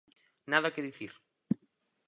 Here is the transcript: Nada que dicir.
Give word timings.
Nada 0.51 0.73
que 0.73 0.85
dicir. 0.89 1.11